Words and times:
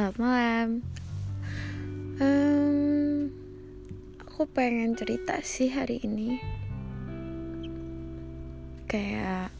Selamat 0.00 0.16
malam. 0.16 0.68
Um, 2.24 3.28
aku 4.24 4.48
pengen 4.48 4.96
cerita 4.96 5.44
sih 5.44 5.68
hari 5.68 6.00
ini. 6.00 6.40
Kayak 8.88 9.52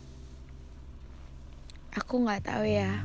aku 1.93 2.25
nggak 2.25 2.49
tahu 2.49 2.65
ya. 2.65 3.05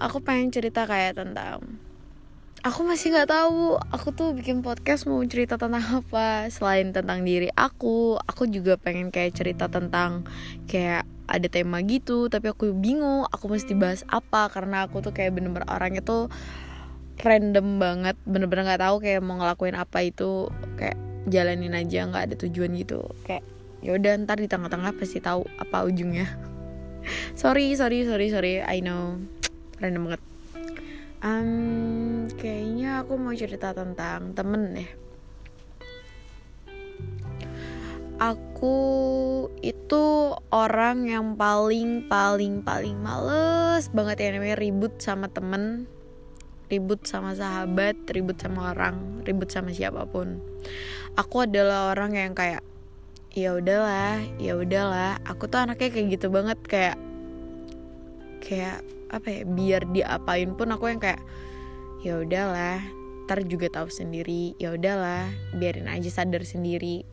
Aku 0.00 0.24
pengen 0.24 0.48
cerita 0.48 0.88
kayak 0.88 1.12
tentang. 1.12 1.60
Aku 2.64 2.88
masih 2.88 3.12
nggak 3.12 3.28
tahu. 3.28 3.76
Aku 3.92 4.16
tuh 4.16 4.32
bikin 4.32 4.64
podcast 4.64 5.04
mau 5.04 5.20
cerita 5.28 5.60
tentang 5.60 5.84
apa 6.00 6.48
selain 6.48 6.96
tentang 6.96 7.20
diri 7.20 7.52
aku. 7.52 8.16
Aku 8.16 8.48
juga 8.48 8.80
pengen 8.80 9.12
kayak 9.12 9.36
cerita 9.36 9.68
tentang 9.68 10.24
kayak 10.64 11.01
ada 11.32 11.48
tema 11.48 11.80
gitu 11.80 12.28
tapi 12.28 12.52
aku 12.52 12.76
bingung 12.76 13.24
aku 13.32 13.48
mesti 13.48 13.72
bahas 13.72 14.04
apa 14.12 14.52
karena 14.52 14.84
aku 14.84 15.00
tuh 15.00 15.16
kayak 15.16 15.32
bener-bener 15.32 15.64
orangnya 15.64 16.04
tuh 16.04 16.28
random 17.24 17.80
banget 17.80 18.16
bener-bener 18.28 18.68
nggak 18.68 18.82
tahu 18.84 18.96
kayak 19.00 19.24
mau 19.24 19.40
ngelakuin 19.40 19.78
apa 19.78 20.04
itu 20.04 20.52
kayak 20.76 21.00
jalanin 21.30 21.74
aja 21.76 22.08
nggak 22.08 22.24
ada 22.30 22.34
tujuan 22.46 22.74
gitu. 22.74 23.06
Kayak 23.26 23.44
ya 23.82 23.98
udah 23.98 24.12
ntar 24.26 24.38
di 24.38 24.48
tengah-tengah 24.50 24.94
pasti 24.94 25.18
tahu 25.22 25.46
apa 25.58 25.86
ujungnya. 25.86 26.26
Sorry 27.40 27.74
sorry 27.74 28.06
sorry 28.06 28.30
sorry 28.30 28.54
I 28.62 28.78
know. 28.78 29.18
Random 29.82 30.06
banget. 30.06 30.22
Um, 31.22 32.26
kayaknya 32.34 33.02
aku 33.02 33.14
mau 33.14 33.34
cerita 33.34 33.70
tentang 33.70 34.34
temen 34.34 34.74
deh 34.74 34.90
aku 38.22 38.78
itu 39.66 40.30
orang 40.54 41.10
yang 41.10 41.34
paling 41.34 42.06
paling 42.06 42.62
paling 42.62 42.94
males 43.02 43.90
banget 43.90 44.22
ya 44.22 44.28
namanya 44.38 44.62
ribut 44.62 44.94
sama 45.02 45.26
temen 45.26 45.90
ribut 46.70 47.02
sama 47.02 47.34
sahabat 47.34 47.98
ribut 48.14 48.38
sama 48.38 48.70
orang 48.70 49.26
ribut 49.26 49.50
sama 49.50 49.74
siapa 49.74 50.06
pun. 50.06 50.38
Aku 51.18 51.50
adalah 51.50 51.90
orang 51.90 52.14
yang 52.14 52.32
kayak 52.38 52.62
ya 53.34 53.58
udahlah 53.58 54.22
ya 54.38 54.54
udahlah. 54.54 55.18
Aku 55.26 55.50
tuh 55.50 55.66
anaknya 55.66 55.90
kayak 55.90 56.06
gitu 56.14 56.30
banget 56.30 56.58
kayak 56.62 56.96
kayak 58.38 58.86
apa 59.10 59.28
ya 59.28 59.42
biar 59.44 59.82
diapain 59.90 60.54
pun 60.54 60.70
aku 60.70 60.88
yang 60.88 61.02
kayak 61.02 61.20
ya 62.06 62.22
udahlah 62.22 62.80
ntar 63.26 63.44
juga 63.46 63.70
tahu 63.70 63.86
sendiri 63.86 64.56
ya 64.58 64.74
udahlah 64.74 65.30
biarin 65.54 65.86
aja 65.86 66.10
sadar 66.10 66.42
sendiri 66.42 67.06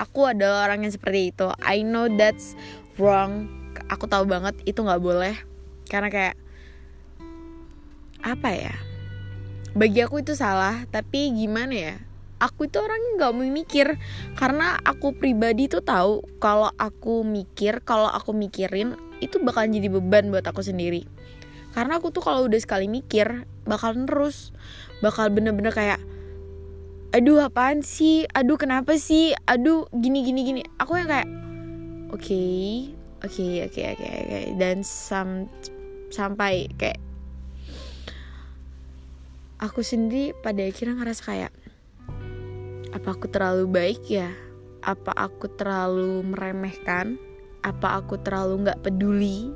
aku 0.00 0.32
adalah 0.32 0.64
orang 0.64 0.88
yang 0.88 0.92
seperti 0.96 1.36
itu. 1.36 1.52
I 1.60 1.84
know 1.84 2.08
that's 2.08 2.56
wrong. 2.96 3.52
Aku 3.92 4.08
tahu 4.08 4.24
banget 4.24 4.56
itu 4.64 4.80
nggak 4.80 5.02
boleh. 5.04 5.36
Karena 5.92 6.08
kayak 6.08 6.36
apa 8.24 8.48
ya? 8.48 8.74
Bagi 9.76 10.00
aku 10.00 10.24
itu 10.24 10.32
salah 10.32 10.88
tapi 10.88 11.28
gimana 11.36 11.74
ya? 11.76 11.96
Aku 12.40 12.64
itu 12.64 12.80
orang 12.80 13.20
nggak 13.20 13.32
mau 13.36 13.44
mikir. 13.44 14.00
Karena 14.40 14.80
aku 14.80 15.12
pribadi 15.12 15.68
tuh 15.68 15.84
tahu 15.84 16.24
kalau 16.40 16.72
aku 16.80 17.20
mikir 17.20 17.84
kalau 17.84 18.08
aku 18.08 18.32
mikirin 18.32 18.96
itu 19.20 19.36
bakal 19.44 19.68
jadi 19.68 19.92
beban 19.92 20.32
buat 20.32 20.48
aku 20.48 20.64
sendiri. 20.64 21.04
Karena 21.76 22.00
aku 22.00 22.10
tuh 22.10 22.24
kalau 22.24 22.48
udah 22.48 22.58
sekali 22.58 22.88
mikir 22.88 23.44
bakal 23.68 23.94
terus 23.94 24.50
bakal 25.04 25.30
bener-bener 25.30 25.70
kayak 25.70 26.00
aduh 27.10 27.42
apaan 27.42 27.82
sih? 27.82 28.22
Aduh 28.30 28.54
kenapa 28.54 28.94
sih? 28.94 29.34
Aduh 29.50 29.90
gini 29.90 30.22
gini 30.22 30.40
gini. 30.46 30.62
Aku 30.78 30.94
yang 30.94 31.10
kayak 31.10 31.30
oke 32.14 32.42
oke 33.26 33.46
oke 33.66 33.80
oke 33.82 34.06
oke. 34.06 34.38
Dan 34.58 34.86
sam 34.86 35.50
sampai 36.14 36.70
kayak 36.78 37.02
aku 39.58 39.82
sendiri 39.82 40.34
pada 40.38 40.62
akhirnya 40.62 40.96
ngerasa 40.98 41.22
kayak 41.26 41.52
apa 42.90 43.08
aku 43.10 43.26
terlalu 43.26 43.64
baik 43.66 44.02
ya? 44.06 44.30
Apa 44.80 45.10
aku 45.14 45.50
terlalu 45.54 46.22
meremehkan? 46.24 47.18
Apa 47.60 48.00
aku 48.00 48.22
terlalu 48.22 48.66
nggak 48.66 48.82
peduli? 48.86 49.50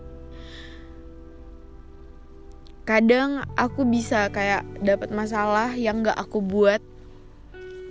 Kadang 2.84 3.48
aku 3.56 3.88
bisa 3.88 4.28
kayak 4.28 4.68
dapat 4.84 5.08
masalah 5.08 5.72
yang 5.72 6.04
nggak 6.04 6.20
aku 6.20 6.44
buat 6.44 6.84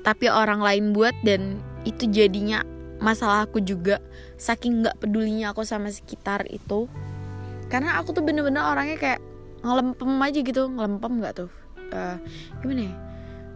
tapi 0.04 0.28
orang 0.28 0.60
lain 0.60 0.92
buat 0.92 1.16
dan 1.24 1.64
itu 1.88 2.08
jadinya 2.12 2.64
masalah 3.00 3.48
aku 3.48 3.64
juga. 3.64 4.04
Saking 4.36 4.84
nggak 4.84 5.00
pedulinya 5.00 5.56
aku 5.56 5.64
sama 5.64 5.88
sekitar 5.90 6.44
itu. 6.52 6.92
Karena 7.72 7.98
aku 7.98 8.12
tuh 8.12 8.24
bener-bener 8.24 8.62
orangnya 8.62 9.00
kayak 9.00 9.22
ngelempem 9.64 10.12
aja 10.20 10.40
gitu 10.44 10.62
ngelempem 10.68 11.12
nggak 11.24 11.34
tuh? 11.40 11.52
Uh, 11.96 12.20
gimana 12.60 12.92
ya? 12.92 12.94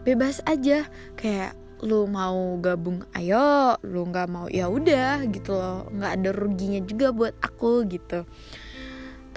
Bebas 0.08 0.40
aja. 0.48 0.88
Kayak 1.20 1.60
lu 1.84 2.08
mau 2.08 2.56
gabung 2.64 3.04
ayo. 3.12 3.76
Lu 3.84 4.08
nggak 4.08 4.28
mau 4.32 4.48
ya 4.48 4.72
udah 4.72 5.28
gitu 5.28 5.52
loh. 5.52 5.92
Nggak 5.92 6.12
ada 6.16 6.30
ruginya 6.32 6.80
juga 6.88 7.12
buat 7.12 7.36
aku 7.44 7.84
gitu 7.92 8.24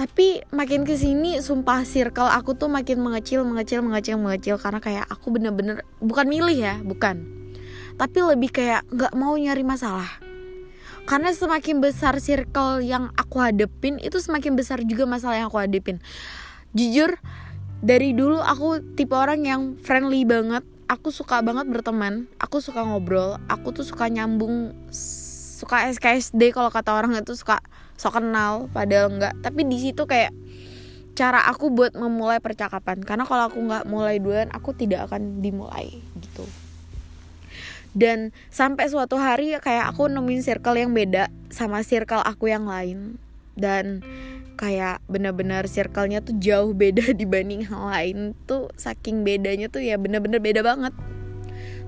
tapi 0.00 0.41
makin 0.49 0.88
ke 0.88 0.97
sini 0.97 1.44
sumpah 1.44 1.84
circle 1.84 2.25
aku 2.25 2.56
tuh 2.56 2.72
makin 2.72 3.05
mengecil 3.05 3.44
mengecil 3.44 3.84
mengecil 3.84 4.16
mengecil. 4.16 4.56
Karena 4.56 4.81
kayak 4.81 5.05
aku 5.12 5.28
bener-bener 5.28 5.84
bukan 6.00 6.25
milih 6.25 6.56
ya 6.56 6.81
bukan. 6.81 7.21
Tapi 8.00 8.19
lebih 8.25 8.49
kayak 8.49 8.88
nggak 8.88 9.12
mau 9.12 9.37
nyari 9.37 9.61
masalah. 9.61 10.09
Karena 11.05 11.37
semakin 11.37 11.84
besar 11.84 12.16
circle 12.16 12.81
yang 12.81 13.12
aku 13.12 13.44
hadepin 13.44 14.00
itu 14.00 14.16
semakin 14.16 14.56
besar 14.56 14.81
juga 14.88 15.05
masalah 15.05 15.37
yang 15.37 15.53
aku 15.53 15.61
hadepin. 15.61 16.00
Jujur 16.72 17.21
dari 17.84 18.17
dulu 18.17 18.41
aku 18.41 18.81
tipe 18.97 19.12
orang 19.12 19.44
yang 19.44 19.77
friendly 19.84 20.25
banget. 20.25 20.65
Aku 20.88 21.12
suka 21.12 21.44
banget 21.44 21.69
berteman 21.69 22.27
aku 22.41 22.59
suka 22.59 22.82
ngobrol 22.82 23.38
aku 23.47 23.71
tuh 23.71 23.87
suka 23.87 24.11
nyambung 24.11 24.75
suka 24.91 25.87
SKSD 25.87 26.50
kalau 26.50 26.67
kata 26.67 26.91
orang 26.91 27.15
itu 27.15 27.38
suka 27.38 27.62
sok 28.00 28.16
kenal 28.16 28.72
padahal 28.72 29.12
enggak 29.12 29.37
tapi 29.44 29.69
di 29.69 29.77
situ 29.77 30.09
kayak 30.09 30.33
cara 31.21 31.44
aku 31.53 31.69
buat 31.69 31.93
memulai 31.93 32.41
percakapan. 32.41 33.05
Karena 33.05 33.28
kalau 33.28 33.53
aku 33.53 33.61
nggak 33.61 33.84
mulai 33.84 34.16
duluan 34.16 34.49
aku 34.49 34.72
tidak 34.72 35.12
akan 35.12 35.44
dimulai 35.44 36.00
gitu. 36.16 36.49
Dan 37.93 38.33
sampai 38.49 38.88
suatu 38.88 39.21
hari 39.21 39.53
kayak 39.61 39.93
aku 39.93 40.06
nemuin 40.09 40.41
circle 40.41 40.78
yang 40.81 40.97
beda 40.97 41.28
sama 41.53 41.84
circle 41.84 42.25
aku 42.25 42.49
yang 42.49 42.65
lain. 42.65 43.21
Dan 43.59 44.00
kayak 44.56 45.05
bener-bener 45.09 45.69
circle-nya 45.69 46.25
tuh 46.25 46.37
jauh 46.41 46.72
beda 46.72 47.12
dibanding 47.21 47.69
yang 47.69 47.84
lain 47.84 48.17
tuh 48.49 48.72
saking 48.81 49.25
bedanya 49.25 49.69
tuh 49.69 49.81
ya 49.84 49.97
bener-bener 49.97 50.41
beda 50.41 50.61
banget 50.61 50.93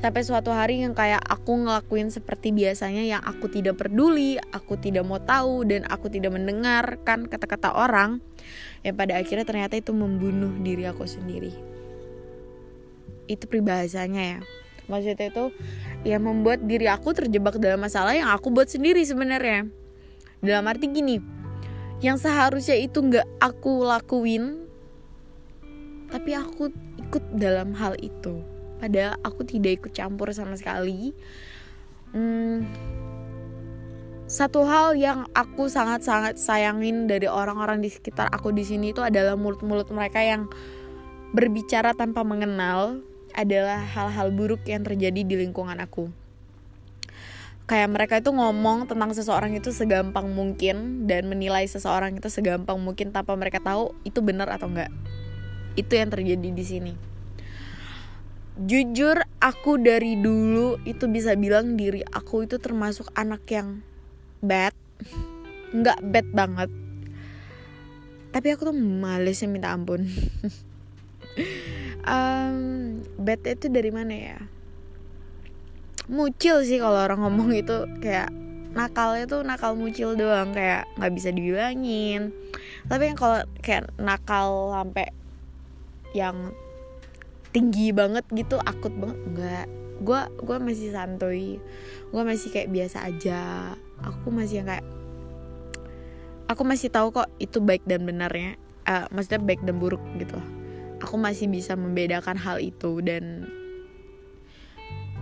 sampai 0.02 0.26
suatu 0.26 0.50
hari 0.50 0.82
yang 0.82 0.98
kayak 0.98 1.22
aku 1.22 1.62
ngelakuin 1.62 2.10
seperti 2.10 2.50
biasanya 2.50 3.06
yang 3.06 3.22
aku 3.22 3.46
tidak 3.46 3.78
peduli, 3.78 4.34
aku 4.50 4.74
tidak 4.74 5.06
mau 5.06 5.22
tahu 5.22 5.62
dan 5.62 5.86
aku 5.86 6.10
tidak 6.10 6.34
mendengarkan 6.34 7.30
kata-kata 7.30 7.70
orang 7.70 8.18
yang 8.82 8.98
pada 8.98 9.14
akhirnya 9.14 9.46
ternyata 9.46 9.78
itu 9.78 9.94
membunuh 9.94 10.50
diri 10.58 10.90
aku 10.90 11.06
sendiri. 11.06 11.54
Itu 13.30 13.46
peribahasanya 13.46 14.22
ya. 14.26 14.38
Maksudnya 14.90 15.30
itu 15.30 15.54
ya 16.02 16.18
membuat 16.18 16.66
diri 16.66 16.90
aku 16.90 17.14
terjebak 17.14 17.62
dalam 17.62 17.78
masalah 17.78 18.18
yang 18.18 18.26
aku 18.34 18.50
buat 18.50 18.66
sendiri 18.66 19.06
sebenarnya. 19.06 19.70
Dalam 20.42 20.66
arti 20.66 20.90
gini, 20.90 21.22
yang 22.02 22.18
seharusnya 22.18 22.74
itu 22.74 22.98
nggak 22.98 23.38
aku 23.38 23.86
lakuin, 23.86 24.66
tapi 26.10 26.34
aku 26.34 26.74
ikut 26.98 27.38
dalam 27.38 27.70
hal 27.78 27.94
itu 28.02 28.51
padahal 28.82 29.14
aku 29.22 29.46
tidak 29.46 29.78
ikut 29.78 29.92
campur 29.94 30.34
sama 30.34 30.58
sekali 30.58 31.14
hmm, 32.10 32.66
satu 34.26 34.66
hal 34.66 34.98
yang 34.98 35.30
aku 35.38 35.70
sangat-sangat 35.70 36.34
sayangin 36.34 37.06
dari 37.06 37.30
orang-orang 37.30 37.78
di 37.78 37.92
sekitar 37.92 38.26
aku 38.34 38.50
di 38.50 38.66
sini 38.66 38.90
itu 38.90 38.98
adalah 39.04 39.38
mulut-mulut 39.38 39.86
mereka 39.94 40.18
yang 40.18 40.50
berbicara 41.30 41.94
tanpa 41.94 42.26
mengenal 42.26 43.04
adalah 43.36 43.84
hal-hal 43.84 44.34
buruk 44.34 44.64
yang 44.64 44.84
terjadi 44.84 45.20
di 45.20 45.34
lingkungan 45.36 45.76
aku. 45.80 46.08
Kayak 47.68 47.88
mereka 47.92 48.14
itu 48.24 48.32
ngomong 48.32 48.88
tentang 48.88 49.12
seseorang 49.12 49.52
itu 49.52 49.68
segampang 49.72 50.32
mungkin 50.32 51.04
dan 51.04 51.28
menilai 51.28 51.68
seseorang 51.68 52.16
itu 52.16 52.28
segampang 52.28 52.80
mungkin 52.80 53.12
tanpa 53.12 53.32
mereka 53.36 53.60
tahu 53.60 53.96
itu 54.04 54.24
benar 54.24 54.48
atau 54.48 54.68
enggak. 54.68 54.92
Itu 55.76 55.92
yang 55.96 56.08
terjadi 56.08 56.48
di 56.52 56.64
sini 56.64 57.11
jujur 58.60 59.16
aku 59.40 59.80
dari 59.80 60.20
dulu 60.20 60.76
itu 60.84 61.08
bisa 61.08 61.32
bilang 61.34 61.80
diri 61.80 62.04
aku 62.04 62.44
itu 62.44 62.60
termasuk 62.60 63.08
anak 63.16 63.42
yang 63.48 63.80
bad. 64.44 64.76
Nggak 65.76 65.98
bad 66.04 66.26
banget. 66.36 66.70
Tapi 68.32 68.46
aku 68.52 68.72
tuh 68.72 68.76
males 68.76 69.40
ya 69.40 69.48
minta 69.48 69.72
ampun. 69.72 70.04
Um, 72.02 72.98
bad 73.14 73.40
itu 73.46 73.70
dari 73.70 73.94
mana 73.94 74.12
ya? 74.12 74.38
Mucil 76.10 76.66
sih 76.66 76.82
kalau 76.82 76.98
orang 76.98 77.22
ngomong 77.22 77.54
itu. 77.54 77.88
Kayak 78.02 78.34
nakalnya 78.74 79.24
tuh 79.30 79.40
nakal 79.46 79.78
mucil 79.78 80.18
doang. 80.18 80.50
Kayak 80.52 80.90
nggak 80.98 81.12
bisa 81.14 81.30
dibilangin. 81.30 82.34
Tapi 82.90 83.02
yang 83.06 83.16
kalau 83.16 83.46
kayak 83.62 83.88
nakal 83.96 84.74
sampai 84.74 85.14
yang 86.12 86.52
tinggi 87.52 87.92
banget 87.92 88.24
gitu 88.32 88.58
akut 88.58 88.92
banget. 88.96 89.18
Enggak. 89.28 89.66
Gue 90.02 90.20
gue 90.42 90.56
masih 90.58 90.88
santuy. 90.90 91.60
Gue 92.10 92.22
masih 92.24 92.48
kayak 92.50 92.72
biasa 92.72 93.06
aja. 93.06 93.72
Aku 94.02 94.34
masih 94.34 94.64
yang 94.64 94.68
kayak 94.68 94.86
aku 96.50 96.62
masih 96.66 96.88
tahu 96.90 97.14
kok 97.14 97.28
itu 97.38 97.62
baik 97.62 97.84
dan 97.86 98.02
benarnya. 98.02 98.58
Uh, 98.82 99.06
maksudnya 99.14 99.38
baik 99.38 99.62
dan 99.62 99.78
buruk 99.78 100.02
gitu. 100.18 100.36
Aku 100.98 101.14
masih 101.14 101.46
bisa 101.46 101.78
membedakan 101.78 102.34
hal 102.34 102.58
itu 102.58 102.98
dan 102.98 103.46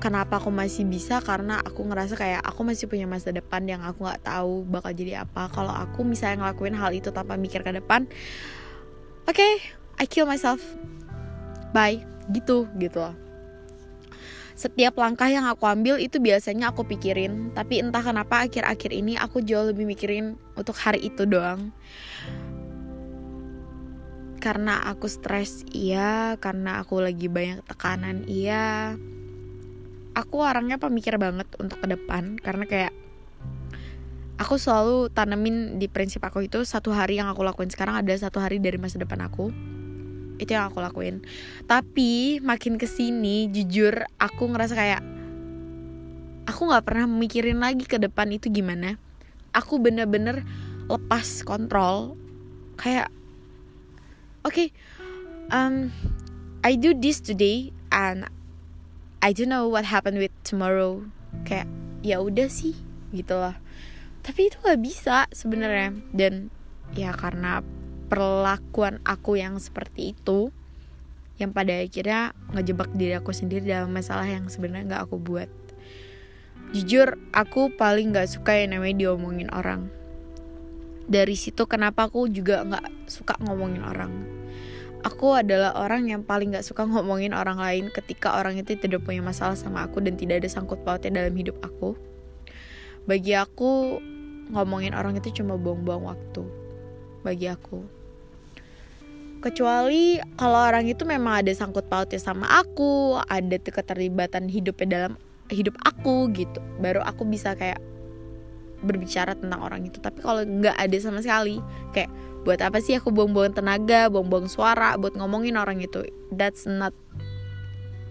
kenapa 0.00 0.40
aku 0.40 0.48
masih 0.48 0.88
bisa? 0.88 1.20
Karena 1.20 1.60
aku 1.60 1.84
ngerasa 1.84 2.16
kayak 2.16 2.40
aku 2.40 2.64
masih 2.64 2.88
punya 2.88 3.04
masa 3.04 3.36
depan 3.36 3.68
yang 3.68 3.84
aku 3.84 4.08
nggak 4.08 4.24
tahu 4.24 4.64
bakal 4.64 4.96
jadi 4.96 5.28
apa. 5.28 5.52
Kalau 5.52 5.76
aku 5.76 6.08
misalnya 6.08 6.48
ngelakuin 6.48 6.72
hal 6.72 6.90
itu 6.96 7.12
tanpa 7.12 7.36
mikir 7.36 7.60
ke 7.60 7.76
depan 7.76 8.08
oke 9.30 9.38
okay, 9.38 9.52
I 10.02 10.10
kill 10.10 10.26
myself. 10.26 10.58
Bye 11.70 12.19
gitu 12.30 12.70
gitu 12.78 12.98
loh. 13.02 13.16
Setiap 14.60 15.00
langkah 15.00 15.24
yang 15.24 15.48
aku 15.48 15.64
ambil 15.64 15.96
itu 15.96 16.20
biasanya 16.20 16.68
aku 16.68 16.84
pikirin. 16.84 17.48
Tapi 17.56 17.80
entah 17.80 18.04
kenapa 18.04 18.44
akhir-akhir 18.44 18.92
ini 18.92 19.16
aku 19.16 19.40
jauh 19.40 19.72
lebih 19.72 19.88
mikirin 19.88 20.36
untuk 20.52 20.76
hari 20.76 21.00
itu 21.00 21.24
doang. 21.24 21.72
Karena 24.36 24.84
aku 24.84 25.08
stres 25.08 25.64
iya. 25.72 26.36
Karena 26.36 26.84
aku 26.84 27.00
lagi 27.00 27.32
banyak 27.32 27.64
tekanan 27.64 28.28
iya. 28.28 29.00
Aku 30.12 30.44
orangnya 30.44 30.76
pemikir 30.76 31.16
banget 31.16 31.48
untuk 31.56 31.80
ke 31.80 31.88
depan. 31.88 32.36
Karena 32.36 32.68
kayak 32.68 32.92
aku 34.36 34.60
selalu 34.60 35.08
tanemin 35.08 35.80
di 35.80 35.88
prinsip 35.88 36.20
aku 36.20 36.44
itu 36.44 36.68
satu 36.68 36.92
hari 36.92 37.16
yang 37.16 37.32
aku 37.32 37.40
lakuin. 37.40 37.72
Sekarang 37.72 37.96
ada 37.96 38.12
satu 38.12 38.44
hari 38.44 38.60
dari 38.60 38.76
masa 38.76 39.00
depan 39.00 39.24
aku 39.24 39.48
itu 40.40 40.56
yang 40.56 40.72
aku 40.72 40.80
lakuin. 40.80 41.20
Tapi 41.68 42.40
makin 42.40 42.80
ke 42.80 42.88
sini 42.88 43.52
jujur 43.52 44.08
aku 44.16 44.48
ngerasa 44.48 44.74
kayak 44.74 45.02
aku 46.48 46.66
nggak 46.66 46.84
pernah 46.88 47.06
mikirin 47.06 47.60
lagi 47.60 47.84
ke 47.84 48.00
depan 48.00 48.32
itu 48.32 48.48
gimana. 48.48 48.96
Aku 49.52 49.76
bener-bener 49.76 50.42
lepas 50.88 51.44
kontrol 51.44 52.16
kayak 52.80 53.12
oke 54.42 54.56
okay, 54.56 54.68
um 55.52 55.92
I 56.64 56.76
do 56.76 56.96
this 56.96 57.20
today 57.20 57.72
and 57.92 58.28
I 59.20 59.36
don't 59.36 59.52
know 59.52 59.68
what 59.68 59.84
happened 59.84 60.16
with 60.16 60.32
tomorrow. 60.44 61.04
Kayak 61.44 61.68
ya 62.00 62.24
udah 62.24 62.48
sih 62.48 62.72
gitu 63.12 63.36
loh. 63.36 63.56
Tapi 64.20 64.52
itu 64.52 64.56
gak 64.60 64.80
bisa 64.80 65.28
sebenarnya. 65.32 65.96
Dan 66.12 66.48
ya 66.92 67.12
karena 67.12 67.64
perlakuan 68.10 68.98
aku 69.06 69.38
yang 69.38 69.62
seperti 69.62 70.18
itu 70.18 70.50
yang 71.38 71.54
pada 71.54 71.72
akhirnya 71.78 72.34
ngejebak 72.52 72.90
diri 72.92 73.14
aku 73.16 73.30
sendiri 73.30 73.64
dalam 73.64 73.94
masalah 73.94 74.26
yang 74.26 74.50
sebenarnya 74.50 74.84
nggak 74.92 75.02
aku 75.08 75.16
buat 75.16 75.48
jujur 76.74 77.16
aku 77.30 77.70
paling 77.78 78.10
nggak 78.10 78.26
suka 78.26 78.58
yang 78.58 78.76
namanya 78.76 79.06
diomongin 79.06 79.48
orang 79.54 79.86
dari 81.06 81.38
situ 81.38 81.64
kenapa 81.70 82.10
aku 82.10 82.26
juga 82.28 82.66
nggak 82.66 83.08
suka 83.08 83.38
ngomongin 83.46 83.86
orang 83.86 84.12
aku 85.06 85.38
adalah 85.38 85.72
orang 85.80 86.12
yang 86.12 86.20
paling 86.26 86.52
gak 86.52 86.66
suka 86.66 86.84
ngomongin 86.84 87.32
orang 87.32 87.56
lain 87.56 87.88
ketika 87.88 88.36
orang 88.36 88.60
itu 88.60 88.76
tidak 88.76 89.00
punya 89.00 89.24
masalah 89.24 89.56
sama 89.56 89.88
aku 89.88 90.04
dan 90.04 90.20
tidak 90.20 90.44
ada 90.44 90.48
sangkut 90.52 90.84
pautnya 90.84 91.24
dalam 91.24 91.32
hidup 91.32 91.56
aku. 91.64 91.96
Bagi 93.08 93.32
aku, 93.32 93.96
ngomongin 94.52 94.92
orang 94.92 95.16
itu 95.16 95.40
cuma 95.40 95.56
buang-buang 95.56 96.04
waktu. 96.04 96.44
Bagi 97.24 97.48
aku 97.48 97.99
kecuali 99.40 100.20
kalau 100.36 100.68
orang 100.68 100.86
itu 100.86 101.08
memang 101.08 101.44
ada 101.44 101.52
sangkut 101.56 101.88
pautnya 101.88 102.20
sama 102.20 102.46
aku 102.60 103.16
ada 103.26 103.56
keterlibatan 103.56 104.46
hidupnya 104.46 104.86
dalam 104.88 105.12
hidup 105.50 105.74
aku 105.82 106.30
gitu. 106.36 106.60
Baru 106.78 107.00
aku 107.02 107.26
bisa 107.26 107.56
kayak 107.56 107.80
berbicara 108.84 109.36
tentang 109.36 109.60
orang 109.60 109.84
itu. 109.88 109.98
Tapi 110.00 110.20
kalau 110.20 110.44
nggak 110.44 110.76
ada 110.76 110.96
sama 111.00 111.24
sekali 111.24 111.58
kayak 111.96 112.12
buat 112.44 112.60
apa 112.64 112.80
sih 112.80 112.96
aku 112.96 113.12
buang-buang 113.12 113.52
tenaga 113.52 114.08
buang-buang 114.08 114.48
suara 114.48 114.96
buat 114.96 115.16
ngomongin 115.16 115.56
orang 115.56 115.80
itu? 115.80 116.04
That's 116.32 116.68
not 116.68 116.92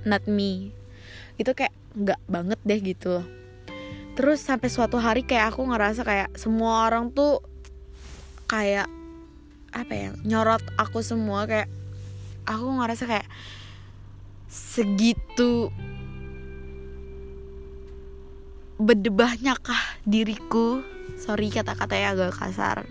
not 0.06 0.26
me. 0.26 0.74
Itu 1.38 1.54
kayak 1.54 1.74
nggak 1.98 2.22
banget 2.30 2.60
deh 2.66 2.80
gitu 2.82 3.22
loh. 3.22 3.26
Terus 4.18 4.44
sampai 4.44 4.68
suatu 4.68 5.00
hari 5.00 5.24
kayak 5.24 5.56
aku 5.56 5.64
ngerasa 5.64 6.04
kayak 6.04 6.30
semua 6.36 6.92
orang 6.92 7.10
tuh 7.16 7.40
kayak 8.52 8.99
apa 9.70 9.94
ya 9.94 10.10
nyorot 10.26 10.64
aku 10.78 11.06
semua 11.06 11.46
kayak 11.46 11.70
aku 12.50 12.66
ngerasa 12.82 13.04
kayak 13.06 13.28
segitu 14.50 15.70
bedebahnya 18.82 19.60
kah 19.60 20.00
diriku? 20.08 20.82
Sorry 21.20 21.52
kata-katanya 21.52 22.16
agak 22.16 22.34
kasar. 22.40 22.88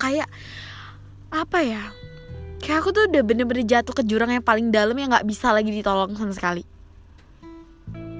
Kayak 0.00 0.30
apa 1.34 1.58
ya 1.66 1.82
kayak 2.62 2.80
aku 2.80 2.94
tuh 2.94 3.10
udah 3.10 3.22
bener-bener 3.26 3.66
jatuh 3.66 3.92
ke 3.92 4.06
jurang 4.06 4.30
yang 4.30 4.40
paling 4.40 4.70
dalam 4.70 4.94
yang 4.96 5.10
nggak 5.10 5.26
bisa 5.28 5.52
lagi 5.52 5.68
ditolong 5.68 6.16
sama 6.16 6.32
sekali. 6.32 6.64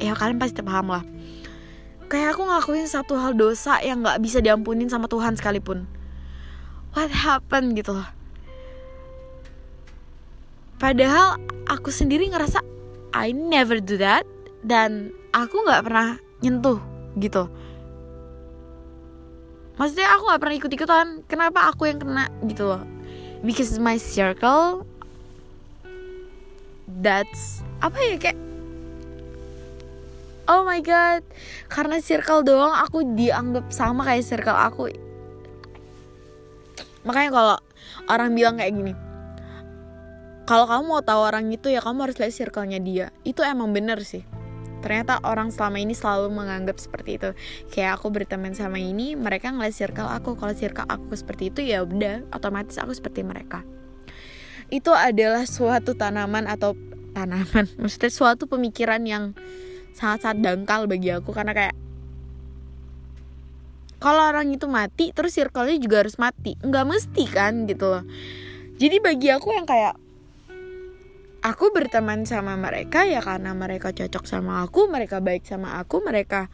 Ya 0.02 0.12
kalian 0.12 0.37
pasti 0.37 0.60
paham 0.60 0.92
lah. 0.92 1.04
Kayak 2.10 2.37
aku 2.37 2.42
ngakuin 2.44 2.90
satu 2.90 3.16
hal 3.16 3.32
dosa 3.32 3.80
yang 3.80 4.04
nggak 4.04 4.20
bisa 4.20 4.44
diampunin 4.44 4.92
sama 4.92 5.08
Tuhan 5.08 5.40
sekalipun 5.40 5.94
what 6.94 7.11
happened 7.11 7.75
gitu 7.75 7.94
loh. 7.99 8.08
Padahal 10.79 11.38
aku 11.67 11.91
sendiri 11.91 12.31
ngerasa 12.31 12.62
I 13.14 13.31
never 13.35 13.79
do 13.79 13.99
that. 13.99 14.26
Dan 14.64 15.12
aku 15.35 15.67
nggak 15.67 15.85
pernah 15.85 16.17
nyentuh 16.41 16.81
gitu. 17.20 17.50
Maksudnya 19.75 20.08
aku 20.14 20.23
nggak 20.31 20.41
pernah 20.41 20.56
ikut 20.56 20.73
ikutan 20.73 21.06
kenapa 21.26 21.69
aku 21.69 21.91
yang 21.91 21.99
kena 21.99 22.31
gitu 22.46 22.64
loh? 22.70 22.82
Because 23.43 23.76
my 23.76 23.99
circle. 23.99 24.87
That's 26.85 27.61
apa 27.82 27.99
ya 28.00 28.17
kayak 28.17 28.38
oh 30.47 30.62
my 30.62 30.79
god. 30.81 31.26
Karena 31.68 31.99
circle 31.99 32.47
doang 32.47 32.73
aku 32.73 33.02
dianggap 33.18 33.68
sama 33.75 34.07
kayak 34.07 34.25
circle 34.25 34.57
aku 34.57 34.95
makanya 37.04 37.30
kalau 37.30 37.56
orang 38.08 38.32
bilang 38.32 38.56
kayak 38.56 38.75
gini 38.75 38.92
kalau 40.44 40.68
kamu 40.68 40.84
mau 40.84 41.00
tahu 41.00 41.20
orang 41.25 41.49
itu 41.49 41.73
ya 41.73 41.80
kamu 41.80 42.04
harus 42.04 42.20
lihat 42.20 42.37
circle-nya 42.37 42.76
dia. 42.76 43.06
Itu 43.25 43.40
emang 43.40 43.73
bener 43.73 44.04
sih. 44.04 44.28
Ternyata 44.84 45.25
orang 45.25 45.49
selama 45.49 45.80
ini 45.80 45.96
selalu 45.96 46.28
menganggap 46.28 46.76
seperti 46.76 47.16
itu. 47.16 47.32
Kayak 47.73 47.96
aku 47.96 48.12
berteman 48.12 48.52
sama 48.52 48.76
ini 48.76 49.16
mereka 49.16 49.49
ngeliat 49.49 49.73
circle 49.73 50.04
aku. 50.04 50.37
Kalau 50.37 50.52
circle 50.52 50.84
aku 50.84 51.16
seperti 51.16 51.49
itu 51.49 51.64
ya 51.64 51.80
udah 51.80 52.28
otomatis 52.37 52.76
aku 52.76 52.92
seperti 52.92 53.25
mereka. 53.25 53.64
Itu 54.68 54.92
adalah 54.92 55.49
suatu 55.49 55.96
tanaman 55.96 56.44
atau 56.44 56.76
tanaman 57.16 57.64
maksudnya 57.80 58.12
suatu 58.12 58.44
pemikiran 58.44 59.00
yang 59.08 59.32
sangat-sangat 59.96 60.44
dangkal 60.44 60.84
bagi 60.84 61.08
aku. 61.08 61.32
Karena 61.32 61.56
kayak 61.56 61.73
kalau 64.04 64.28
orang 64.28 64.52
itu 64.52 64.68
mati 64.68 65.16
terus 65.16 65.32
circle-nya 65.32 65.80
juga 65.80 66.04
harus 66.04 66.20
mati. 66.20 66.61
Nggak 66.61 66.84
mesti 66.84 67.25
kan 67.25 67.64
gitu 67.64 67.88
loh. 67.88 68.04
Jadi 68.76 69.00
bagi 69.00 69.32
aku 69.32 69.56
yang 69.56 69.64
kayak 69.64 69.96
aku 71.40 71.73
berteman 71.73 72.28
sama 72.28 72.52
mereka 72.61 73.08
ya 73.08 73.25
karena 73.25 73.56
mereka 73.56 73.96
cocok 73.96 74.28
sama 74.28 74.61
aku 74.61 74.92
mereka 74.92 75.25
baik 75.25 75.44
sama 75.44 75.76
aku 75.80 76.00
mereka 76.00 76.49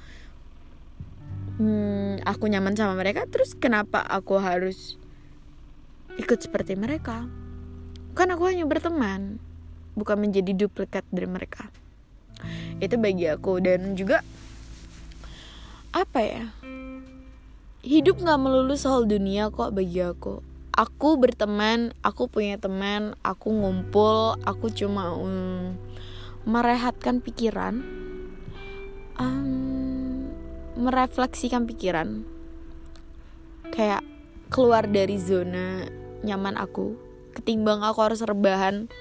hmm, 1.63 2.27
aku 2.27 2.51
nyaman 2.51 2.75
sama 2.75 2.99
mereka 2.99 3.27
terus 3.31 3.55
kenapa 3.59 3.99
aku 3.99 4.39
harus 4.39 4.95
ikut 6.23 6.39
seperti 6.39 6.79
mereka? 6.79 7.27
Kan 8.15 8.31
aku 8.31 8.47
hanya 8.47 8.63
berteman 8.63 9.43
bukan 9.99 10.23
menjadi 10.23 10.55
duplikat 10.55 11.03
dari 11.11 11.27
mereka. 11.27 11.67
Itu 12.79 12.95
bagi 12.95 13.27
aku. 13.27 13.59
Dan 13.59 13.99
juga 13.99 14.23
apa 15.91 16.23
ya 16.23 16.47
hidup 17.81 18.21
nggak 18.21 18.41
melulu 18.41 18.77
soal 18.77 19.09
dunia 19.09 19.49
kok 19.49 19.73
bagi 19.73 20.05
aku. 20.05 20.45
Aku 20.77 21.17
berteman 21.17 21.93
aku 22.05 22.29
punya 22.31 22.57
teman 22.57 23.17
aku 23.27 23.53
ngumpul 23.53 24.39
aku 24.45 24.71
cuma 24.73 25.13
um, 25.13 25.77
merehatkan 26.49 27.21
pikiran 27.21 27.85
um, 29.17 30.29
merefleksikan 30.77 31.69
pikiran. 31.69 32.25
Kayak 33.73 34.05
keluar 34.53 34.89
dari 34.89 35.17
zona 35.17 35.89
nyaman 36.21 36.61
aku 36.61 36.97
ketimbang 37.33 37.81
aku 37.81 38.01
harus 38.05 38.21
rebahan 38.21 38.93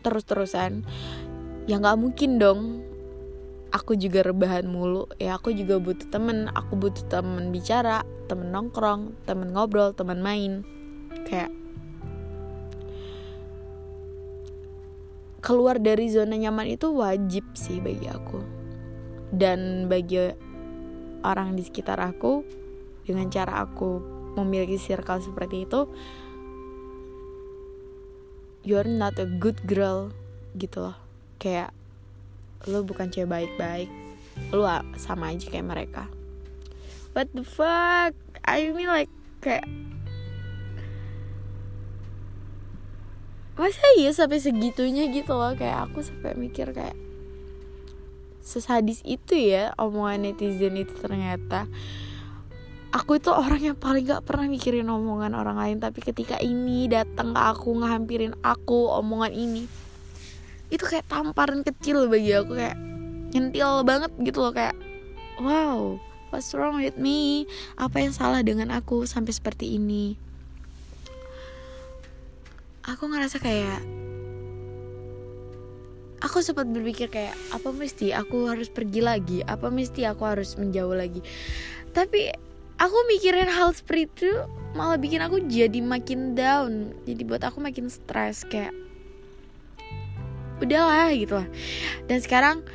terus-terusan. 0.00 0.84
Ya 1.68 1.78
nggak 1.78 2.00
mungkin 2.00 2.40
dong 2.40 2.60
aku 3.72 3.96
juga 3.96 4.22
rebahan 4.22 4.68
mulu. 4.68 5.08
Ya 5.16 5.40
aku 5.40 5.50
juga 5.56 5.80
butuh 5.80 6.06
temen. 6.12 6.52
Aku 6.52 6.76
butuh 6.76 7.02
temen 7.08 7.50
bicara 7.50 8.04
temen 8.28 8.52
nongkrong 8.52 9.16
temen 9.24 9.50
ngobrol 9.56 9.96
temen 9.96 10.20
main. 10.20 10.62
Kayak 11.26 11.50
keluar 15.42 15.82
dari 15.82 16.06
zona 16.12 16.38
nyaman 16.38 16.76
itu 16.76 16.92
wajib 16.92 17.48
sih 17.56 17.80
bagi 17.80 18.06
aku. 18.06 18.38
Dan 19.32 19.88
bagi 19.88 20.20
orang 21.24 21.56
di 21.56 21.64
sekitar 21.64 21.98
aku 21.98 22.44
dengan 23.02 23.32
cara 23.32 23.64
aku 23.64 23.98
memiliki 24.36 24.78
circle 24.80 25.20
seperti 25.20 25.68
itu 25.68 25.84
you're 28.62 28.86
not 28.86 29.18
a 29.18 29.26
good 29.26 29.58
girl 29.66 30.14
gitu 30.54 30.86
loh. 30.86 30.96
Kayak 31.42 31.74
lo 32.70 32.86
bukan 32.86 33.10
cewek 33.10 33.30
baik-baik. 33.30 33.90
Lo 34.54 34.66
sama 34.98 35.34
aja 35.34 35.46
kayak 35.48 35.66
mereka. 35.66 36.04
What 37.12 37.28
the 37.36 37.44
fuck? 37.44 38.16
I 38.46 38.72
mean 38.72 38.88
like 38.88 39.12
kayak 39.44 39.66
masa 43.52 43.84
iya 44.00 44.10
sampai 44.14 44.40
segitunya 44.40 45.10
gitu 45.12 45.36
loh? 45.36 45.52
Kayak 45.54 45.90
aku 45.90 46.00
sampai 46.00 46.34
mikir 46.38 46.72
kayak 46.72 46.96
sesadis 48.42 49.04
itu 49.06 49.38
ya 49.38 49.76
omongan 49.78 50.32
netizen 50.32 50.78
itu 50.78 50.94
ternyata. 50.98 51.68
Aku 52.92 53.16
itu 53.16 53.32
orang 53.32 53.72
yang 53.72 53.78
paling 53.80 54.04
gak 54.04 54.28
pernah 54.28 54.44
mikirin 54.44 54.84
omongan 54.84 55.32
orang 55.32 55.56
lain 55.56 55.80
tapi 55.80 56.04
ketika 56.04 56.36
ini 56.44 56.92
datang 56.92 57.32
ke 57.32 57.40
aku 57.40 57.72
ngehampirin 57.80 58.36
aku 58.44 58.92
omongan 58.92 59.32
ini 59.32 59.64
itu 60.72 60.84
kayak 60.88 61.04
tamparan 61.04 61.60
kecil 61.60 62.08
bagi 62.08 62.32
aku 62.32 62.56
kayak 62.56 62.80
nyentil 63.36 63.84
banget 63.84 64.08
gitu 64.24 64.40
loh 64.40 64.52
kayak 64.56 64.72
wow 65.36 66.00
what's 66.32 66.56
wrong 66.56 66.80
with 66.80 66.96
me? 66.96 67.44
Apa 67.76 68.00
yang 68.00 68.16
salah 68.16 68.40
dengan 68.40 68.72
aku 68.72 69.04
sampai 69.04 69.36
seperti 69.36 69.76
ini? 69.76 70.16
Aku 72.88 73.06
ngerasa 73.06 73.38
kayak 73.38 73.84
aku 76.24 76.40
sempat 76.40 76.66
berpikir 76.66 77.12
kayak 77.12 77.36
apa 77.52 77.70
mesti 77.70 78.16
aku 78.16 78.48
harus 78.48 78.72
pergi 78.72 79.04
lagi? 79.04 79.38
Apa 79.44 79.68
mesti 79.68 80.08
aku 80.08 80.24
harus 80.24 80.56
menjauh 80.56 80.96
lagi? 80.96 81.20
Tapi 81.92 82.32
aku 82.80 82.96
mikirin 83.12 83.52
hal 83.52 83.76
seperti 83.76 84.08
itu 84.08 84.30
malah 84.72 84.96
bikin 84.96 85.20
aku 85.20 85.44
jadi 85.46 85.84
makin 85.84 86.32
down 86.32 86.96
jadi 87.04 87.22
buat 87.28 87.44
aku 87.44 87.60
makin 87.60 87.92
stres 87.92 88.48
kayak 88.48 88.72
udahlah 90.64 91.10
gitu 91.14 91.38
lah. 91.38 91.48
Dan 92.06 92.18
sekarang 92.22 92.66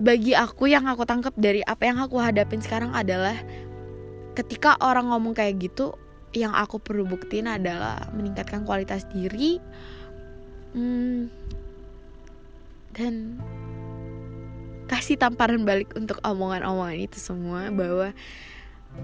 bagi 0.00 0.32
aku 0.32 0.64
yang 0.64 0.88
aku 0.88 1.04
tangkap 1.04 1.36
dari 1.36 1.60
apa 1.60 1.84
yang 1.84 2.00
aku 2.00 2.16
hadapin 2.16 2.64
sekarang 2.64 2.96
adalah 2.96 3.36
ketika 4.32 4.80
orang 4.80 5.12
ngomong 5.12 5.36
kayak 5.36 5.60
gitu 5.60 5.92
yang 6.32 6.56
aku 6.56 6.80
perlu 6.80 7.04
buktiin 7.04 7.50
adalah 7.50 8.08
meningkatkan 8.16 8.64
kualitas 8.64 9.04
diri 9.12 9.60
hmm, 10.72 11.28
dan 12.96 13.36
kasih 14.88 15.20
tamparan 15.20 15.68
balik 15.68 15.92
untuk 15.94 16.18
omongan-omongan 16.24 17.04
itu 17.04 17.18
semua 17.18 17.68
bahwa 17.68 18.14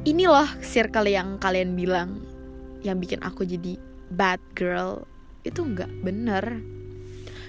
ini 0.08 0.26
loh 0.26 0.48
circle 0.62 1.06
yang 1.06 1.38
kalian 1.38 1.76
bilang 1.78 2.24
yang 2.82 2.98
bikin 2.98 3.22
aku 3.22 3.46
jadi 3.46 3.78
bad 4.10 4.40
girl 4.54 5.06
itu 5.46 5.62
nggak 5.62 5.90
bener 6.02 6.62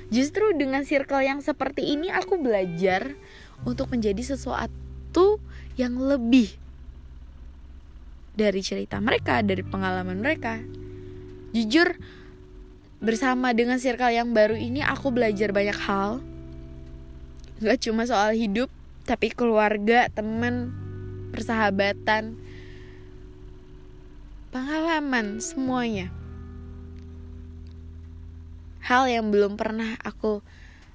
Justru 0.08 0.56
dengan 0.56 0.88
circle 0.88 1.20
yang 1.20 1.44
seperti 1.44 1.84
ini 1.84 2.08
aku 2.08 2.40
belajar 2.40 3.12
untuk 3.68 3.92
menjadi 3.92 4.24
sesuatu 4.24 5.44
yang 5.76 6.00
lebih 6.00 6.56
dari 8.38 8.62
cerita 8.64 9.04
mereka, 9.04 9.44
dari 9.44 9.66
pengalaman 9.66 10.24
mereka. 10.24 10.64
Jujur, 11.52 12.00
bersama 13.04 13.52
dengan 13.52 13.82
circle 13.82 14.16
yang 14.16 14.32
baru 14.32 14.56
ini 14.56 14.80
aku 14.80 15.12
belajar 15.12 15.52
banyak 15.52 15.76
hal. 15.76 16.24
Gak 17.60 17.90
cuma 17.90 18.08
soal 18.08 18.38
hidup, 18.38 18.70
tapi 19.04 19.34
keluarga, 19.34 20.08
teman, 20.14 20.72
persahabatan, 21.34 22.38
pengalaman, 24.54 25.42
semuanya 25.42 26.14
hal 28.88 29.12
yang 29.12 29.29
belum 29.36 29.60
pernah 29.60 30.00
aku 30.00 30.39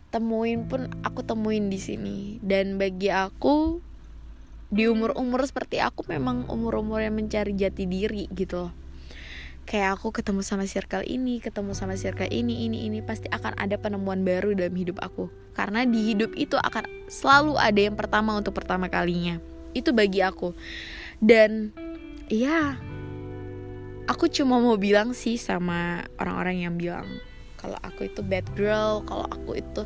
temuin 0.09 0.65
pun 0.65 0.89
aku 1.05 1.21
temuin 1.21 1.69
di 1.69 1.77
sini. 1.77 2.19
Dan 2.41 2.81
bagi 2.81 3.13
aku 3.13 3.85
di 4.73 4.89
umur-umur 4.89 5.45
seperti 5.45 5.85
aku 5.85 6.09
memang 6.09 6.49
umur-umur 6.49 7.05
yang 7.05 7.13
mencari 7.13 7.53
jati 7.53 7.85
diri 7.85 8.33
gitu. 8.33 8.65
Loh 8.65 8.83
kayak 9.63 9.99
aku 9.99 10.11
ketemu 10.11 10.43
sama 10.43 10.67
circle 10.67 11.07
ini 11.07 11.39
ketemu 11.39 11.73
sama 11.73 11.95
circle 11.95 12.27
ini 12.27 12.67
ini 12.67 12.91
ini 12.91 12.99
pasti 12.99 13.31
akan 13.31 13.55
ada 13.55 13.79
penemuan 13.79 14.27
baru 14.27 14.55
dalam 14.57 14.75
hidup 14.75 14.99
aku. 14.99 15.31
Karena 15.53 15.85
di 15.87 16.13
hidup 16.13 16.35
itu 16.35 16.57
akan 16.59 16.89
selalu 17.07 17.55
ada 17.61 17.81
yang 17.81 17.95
pertama 17.95 18.35
untuk 18.35 18.57
pertama 18.57 18.89
kalinya. 18.89 19.39
Itu 19.77 19.95
bagi 19.95 20.25
aku. 20.25 20.57
Dan 21.23 21.71
ya 22.27 22.75
aku 24.11 24.27
cuma 24.33 24.59
mau 24.59 24.75
bilang 24.75 25.15
sih 25.15 25.39
sama 25.39 26.03
orang-orang 26.19 26.67
yang 26.67 26.75
bilang 26.75 27.07
kalau 27.63 27.79
aku 27.87 28.11
itu 28.11 28.21
bad 28.27 28.45
girl 28.59 29.07
kalau 29.07 29.25
aku 29.31 29.63
itu 29.63 29.83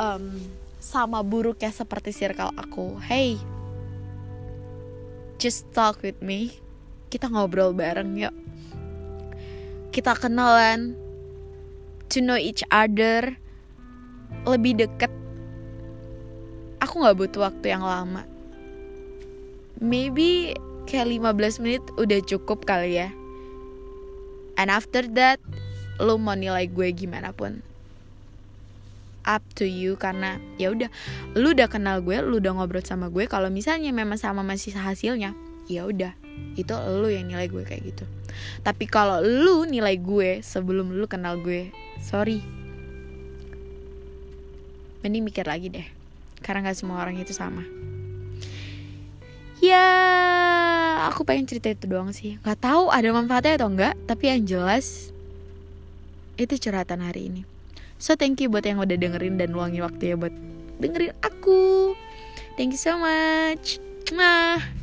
um, 0.00 0.40
sama 0.80 1.20
buruknya 1.20 1.68
seperti 1.68 2.10
circle 2.10 2.50
aku. 2.56 2.96
Hey 3.04 3.36
just 5.42 5.66
talk 5.74 5.98
with 6.06 6.22
me. 6.22 6.54
Kita 7.10 7.26
ngobrol 7.26 7.74
bareng 7.74 8.14
yuk. 8.14 8.30
Kita 9.90 10.14
kenalan. 10.14 10.94
To 12.14 12.22
know 12.22 12.38
each 12.38 12.62
other. 12.70 13.34
Lebih 14.46 14.86
deket. 14.86 15.10
Aku 16.78 17.02
nggak 17.02 17.18
butuh 17.18 17.50
waktu 17.50 17.74
yang 17.74 17.82
lama. 17.82 18.22
Maybe 19.82 20.54
kayak 20.86 21.10
15 21.10 21.58
menit 21.58 21.82
udah 21.98 22.22
cukup 22.22 22.62
kali 22.62 23.02
ya. 23.02 23.10
And 24.54 24.70
after 24.70 25.02
that 25.18 25.42
lo 26.02 26.18
mau 26.18 26.34
nilai 26.34 26.66
gue 26.66 26.90
gimana 26.90 27.30
pun. 27.30 27.62
Up 29.22 29.46
to 29.54 29.62
you 29.62 29.94
karena 29.94 30.42
ya 30.58 30.74
udah 30.74 30.90
lu 31.38 31.54
udah 31.54 31.70
kenal 31.70 32.02
gue 32.02 32.18
lu 32.18 32.42
udah 32.42 32.58
ngobrol 32.58 32.82
sama 32.82 33.06
gue 33.06 33.30
kalau 33.30 33.46
misalnya 33.54 33.94
memang 33.94 34.18
sama 34.18 34.42
masih 34.42 34.74
hasilnya 34.74 35.30
ya 35.70 35.86
udah 35.86 36.10
itu 36.58 36.74
lu 36.74 37.06
yang 37.06 37.30
nilai 37.30 37.46
gue 37.46 37.62
kayak 37.62 37.82
gitu. 37.86 38.04
Tapi 38.66 38.90
kalau 38.90 39.22
lu 39.22 39.62
nilai 39.62 39.94
gue 39.94 40.42
sebelum 40.42 40.90
lu 40.90 41.06
kenal 41.06 41.38
gue 41.38 41.70
sorry. 42.02 42.42
Mending 45.06 45.22
mikir 45.22 45.46
lagi 45.46 45.70
deh 45.70 45.86
karena 46.42 46.66
nggak 46.66 46.78
semua 46.82 46.98
orang 46.98 47.14
itu 47.22 47.30
sama. 47.30 47.62
Ya 49.62 49.86
aku 51.06 51.22
pengen 51.22 51.46
cerita 51.46 51.70
itu 51.70 51.86
doang 51.86 52.10
sih. 52.10 52.42
Nggak 52.42 52.58
tahu 52.58 52.90
ada 52.90 53.06
manfaatnya 53.14 53.54
atau 53.62 53.70
enggak 53.70 53.94
tapi 54.10 54.34
yang 54.34 54.42
jelas 54.42 55.11
itu 56.44 56.58
curhatan 56.58 57.00
hari 57.02 57.30
ini. 57.30 57.42
So 58.02 58.18
thank 58.18 58.42
you 58.42 58.50
buat 58.50 58.66
yang 58.66 58.82
udah 58.82 58.98
dengerin 58.98 59.38
dan 59.38 59.54
luangin 59.54 59.86
waktu 59.86 60.12
ya 60.12 60.16
buat 60.18 60.34
dengerin 60.82 61.14
aku. 61.22 61.94
Thank 62.58 62.74
you 62.74 62.80
so 62.82 62.98
much. 62.98 63.78
Mwah. 64.10 64.81